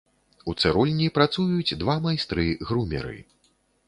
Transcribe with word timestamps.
У 0.51 0.53
цырульні 0.61 1.09
працуюць 1.17 1.77
два 1.81 1.95
майстры-грумеры. 2.05 3.15